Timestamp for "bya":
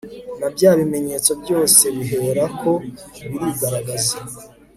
0.53-0.71